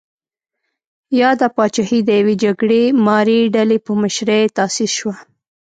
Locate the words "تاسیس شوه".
4.57-5.15